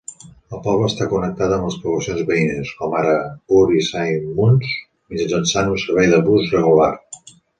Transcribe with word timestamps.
El 0.57 0.61
poble 0.67 0.87
està 0.91 1.05
connectat 1.09 1.51
amb 1.57 1.67
les 1.69 1.75
poblacions 1.83 2.23
veïnes, 2.29 2.71
com 2.79 2.95
ara 3.01 3.13
Bury 3.53 3.83
Saint 3.89 4.09
Edmunds, 4.15 4.73
mitjançant 5.17 5.73
un 5.75 5.79
servei 5.85 6.13
de 6.15 6.23
bus 6.31 6.51
regular. 6.57 6.91